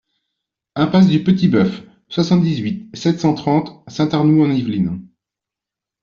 [0.73, 5.07] Impasse du Petit Boeuf, soixante-dix-huit, sept cent trente Saint-Arnoult-en-Yvelines